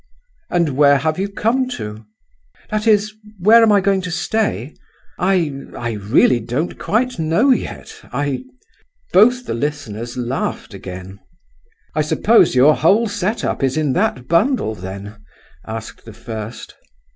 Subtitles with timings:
[0.49, 2.03] "And where have you come to?"
[2.71, 4.73] "That is—where am I going to stay?
[5.19, 8.45] I—I really don't quite know yet, I—"
[9.13, 11.19] Both the listeners laughed again.
[11.93, 15.21] "I suppose your whole set up is in that bundle, then?"
[15.67, 16.73] asked the first.